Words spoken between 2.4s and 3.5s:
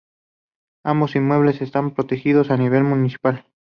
a nivel municipal.